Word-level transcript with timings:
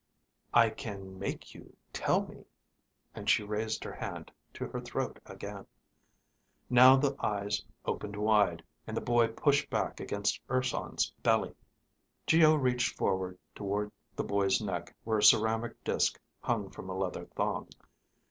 "I 0.55 0.71
can 0.71 1.19
make 1.19 1.53
you 1.53 1.77
tell 1.93 2.25
me," 2.25 2.45
and 3.13 3.29
she 3.29 3.43
raised 3.43 3.83
her 3.83 3.93
hand 3.93 4.31
to 4.55 4.65
her 4.65 4.81
throat 4.81 5.19
again. 5.27 5.67
Now 6.71 6.95
the 6.97 7.15
eyes 7.19 7.63
opened 7.85 8.15
wide, 8.15 8.63
and 8.87 8.97
the 8.97 9.01
boy 9.01 9.27
pushed 9.27 9.69
back 9.69 9.99
against 9.99 10.41
Urson's 10.49 11.11
belly. 11.21 11.53
Geo 12.25 12.55
reached 12.55 12.97
toward 12.97 13.37
the 14.15 14.23
boy's 14.23 14.59
neck 14.59 14.95
where 15.03 15.19
a 15.19 15.23
ceramic 15.23 15.83
disk 15.83 16.19
hung 16.39 16.71
from 16.71 16.89
a 16.89 16.97
leather 16.97 17.25
thong. 17.35 17.69